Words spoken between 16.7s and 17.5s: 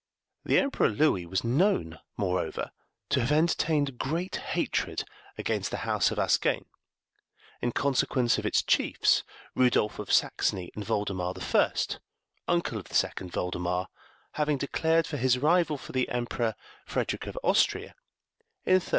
Frederick of